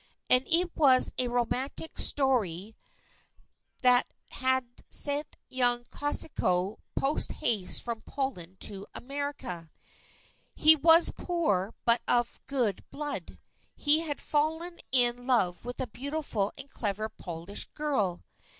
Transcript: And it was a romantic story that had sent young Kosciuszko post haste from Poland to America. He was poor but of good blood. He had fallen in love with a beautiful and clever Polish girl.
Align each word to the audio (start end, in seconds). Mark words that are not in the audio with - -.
And 0.31 0.43
it 0.49 0.75
was 0.75 1.13
a 1.19 1.27
romantic 1.27 1.99
story 1.99 2.75
that 3.83 4.07
had 4.31 4.83
sent 4.89 5.35
young 5.47 5.83
Kosciuszko 5.91 6.79
post 6.95 7.33
haste 7.33 7.83
from 7.83 8.01
Poland 8.01 8.59
to 8.61 8.87
America. 8.95 9.69
He 10.55 10.75
was 10.75 11.11
poor 11.15 11.75
but 11.85 12.01
of 12.07 12.41
good 12.47 12.83
blood. 12.89 13.37
He 13.75 13.99
had 13.99 14.19
fallen 14.19 14.79
in 14.91 15.27
love 15.27 15.65
with 15.65 15.79
a 15.79 15.85
beautiful 15.85 16.51
and 16.57 16.67
clever 16.67 17.07
Polish 17.07 17.65
girl. 17.65 18.23